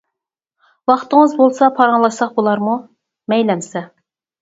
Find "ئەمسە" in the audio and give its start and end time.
3.59-3.89